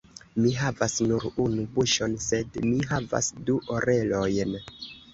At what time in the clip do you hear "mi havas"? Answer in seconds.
0.45-0.95, 2.73-3.31